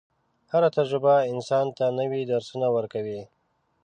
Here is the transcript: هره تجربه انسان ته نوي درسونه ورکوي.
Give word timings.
هره 0.51 0.69
تجربه 0.77 1.13
انسان 1.33 1.65
ته 1.77 1.85
نوي 1.99 2.21
درسونه 2.31 2.67
ورکوي. 2.75 3.21